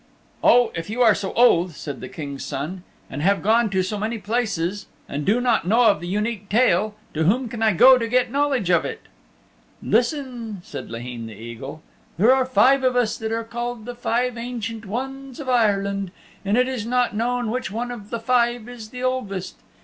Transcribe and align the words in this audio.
"Oh, 0.43 0.71
if 0.73 0.89
you 0.89 1.03
are 1.03 1.13
so 1.13 1.31
old," 1.33 1.73
said 1.73 2.01
the 2.01 2.09
King's 2.09 2.43
Son, 2.43 2.81
"and 3.07 3.21
have 3.21 3.43
gone 3.43 3.69
to 3.69 3.83
so 3.83 3.99
many 3.99 4.17
places, 4.17 4.87
and 5.07 5.23
do 5.27 5.39
not 5.39 5.67
know 5.67 5.91
of 5.91 5.99
the 6.01 6.07
Unique 6.07 6.49
Tale, 6.49 6.95
to 7.13 7.25
whom 7.25 7.47
can 7.47 7.61
I 7.61 7.73
go 7.73 7.99
to 7.99 8.07
get 8.07 8.31
knowledge 8.31 8.71
of 8.71 8.83
it?" 8.83 9.01
"Listen," 9.79 10.59
said 10.63 10.89
Laheen 10.89 11.27
the 11.27 11.35
Eagle, 11.35 11.83
"there 12.17 12.33
are 12.33 12.47
five 12.47 12.83
of 12.83 12.95
us 12.95 13.15
that 13.17 13.31
are 13.31 13.43
called 13.43 13.85
the 13.85 13.93
Five 13.93 14.39
Ancient 14.39 14.87
Ones 14.87 15.39
of 15.39 15.47
Ireland, 15.47 16.09
and 16.43 16.57
it 16.57 16.67
is 16.67 16.83
not 16.83 17.15
known 17.15 17.51
which 17.51 17.69
one 17.69 17.91
of 17.91 18.09
the 18.09 18.19
five 18.19 18.67
is 18.67 18.89
the 18.89 19.03
oldest. 19.03 19.57